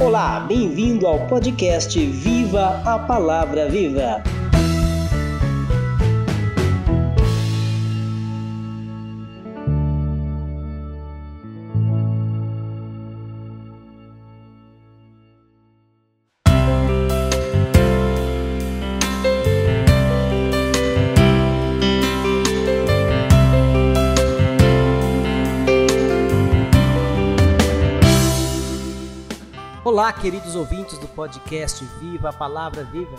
Olá, 0.00 0.40
bem-vindo 0.40 1.06
ao 1.06 1.26
podcast 1.26 2.00
Viva 2.06 2.80
a 2.86 2.98
Palavra 2.98 3.68
Viva. 3.68 4.22
Olá, 29.92 30.12
queridos 30.12 30.54
ouvintes 30.54 30.98
do 30.98 31.08
podcast 31.08 31.84
Viva 31.98 32.28
a 32.28 32.32
Palavra 32.32 32.84
Viva, 32.84 33.16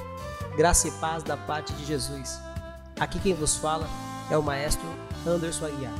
graça 0.55 0.87
e 0.87 0.91
paz 0.91 1.21
da 1.21 1.35
parte 1.35 1.73
de 1.73 1.83
Jesus. 1.83 2.39
Aqui 2.97 3.19
quem 3.19 3.33
vos 3.33 3.57
fala 3.57 3.85
é 4.29 4.37
o 4.37 4.41
maestro 4.41 4.87
Anderson 5.27 5.65
Aguiar. 5.65 5.93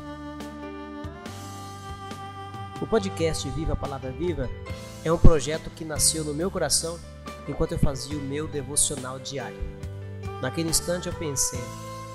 O 2.82 2.88
podcast 2.88 3.50
Viva 3.50 3.74
a 3.74 3.76
Palavra 3.76 4.12
Viva 4.12 4.50
é 5.04 5.12
um 5.12 5.18
projeto 5.18 5.70
que 5.72 5.84
nasceu 5.84 6.24
no 6.24 6.34
meu 6.34 6.50
coração 6.50 6.98
enquanto 7.50 7.74
eu 7.74 7.80
fazia 7.80 8.18
o 8.18 8.22
meu 8.22 8.48
devocional 8.48 9.20
diário. 9.20 9.60
Naquele 10.42 10.70
instante 10.70 11.10
eu 11.10 11.14
pensei, 11.14 11.60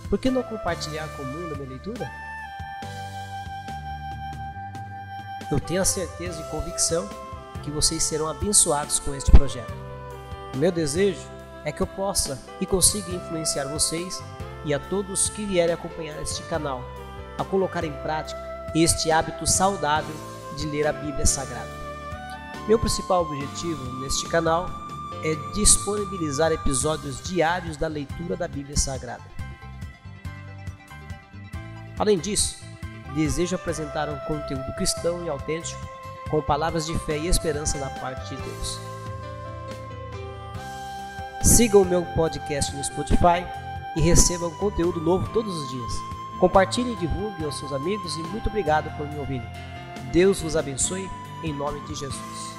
por 0.08 0.18
que 0.18 0.30
não 0.30 0.42
compartilhar 0.42 1.14
com 1.14 1.24
o 1.24 1.26
mundo 1.26 1.52
a 1.52 1.58
minha 1.58 1.68
leitura? 1.68 2.10
Eu 5.52 5.60
tenho 5.60 5.82
a 5.82 5.84
certeza 5.84 6.40
e 6.40 6.50
convicção 6.50 7.06
que 7.66 7.70
vocês 7.72 8.04
serão 8.04 8.28
abençoados 8.28 9.00
com 9.00 9.12
este 9.12 9.32
projeto. 9.32 9.74
O 10.54 10.56
meu 10.56 10.70
desejo 10.70 11.20
é 11.64 11.72
que 11.72 11.82
eu 11.82 11.86
possa 11.86 12.40
e 12.60 12.64
consiga 12.64 13.10
influenciar 13.10 13.64
vocês 13.64 14.22
e 14.64 14.72
a 14.72 14.78
todos 14.78 15.28
que 15.28 15.44
vierem 15.44 15.74
acompanhar 15.74 16.22
este 16.22 16.44
canal 16.44 16.80
a 17.36 17.44
colocar 17.44 17.82
em 17.82 17.92
prática 18.02 18.40
este 18.74 19.10
hábito 19.10 19.46
saudável 19.46 20.14
de 20.56 20.66
ler 20.66 20.86
a 20.86 20.92
Bíblia 20.92 21.26
Sagrada. 21.26 21.68
Meu 22.68 22.78
principal 22.78 23.22
objetivo 23.22 24.00
neste 24.00 24.28
canal 24.28 24.70
é 25.24 25.34
disponibilizar 25.54 26.52
episódios 26.52 27.20
diários 27.22 27.76
da 27.76 27.88
leitura 27.88 28.36
da 28.36 28.46
Bíblia 28.46 28.76
Sagrada. 28.76 29.24
Além 31.98 32.18
disso, 32.18 32.58
desejo 33.14 33.56
apresentar 33.56 34.08
um 34.08 34.18
conteúdo 34.20 34.72
cristão 34.76 35.24
e 35.24 35.28
autêntico 35.28 35.96
com 36.30 36.42
palavras 36.42 36.86
de 36.86 36.98
fé 37.00 37.18
e 37.18 37.28
esperança 37.28 37.78
da 37.78 37.90
parte 37.90 38.34
de 38.34 38.42
Deus. 38.42 38.80
Sigam 41.42 41.82
o 41.82 41.84
meu 41.84 42.04
podcast 42.14 42.74
no 42.74 42.82
Spotify 42.82 43.46
e 43.96 44.00
recebam 44.00 44.50
conteúdo 44.58 45.00
novo 45.00 45.28
todos 45.32 45.54
os 45.54 45.70
dias. 45.70 45.92
Compartilhe 46.40 46.92
e 46.92 46.96
divulgue 46.96 47.44
aos 47.44 47.58
seus 47.58 47.72
amigos 47.72 48.16
e 48.16 48.20
muito 48.24 48.48
obrigado 48.48 48.94
por 48.96 49.08
me 49.08 49.18
ouvirem. 49.18 49.48
Deus 50.12 50.40
vos 50.40 50.56
abençoe 50.56 51.08
em 51.42 51.52
nome 51.52 51.80
de 51.86 51.94
Jesus. 51.94 52.56